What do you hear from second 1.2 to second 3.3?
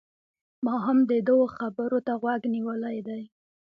ده و خبرو ته غوږ نيولی دی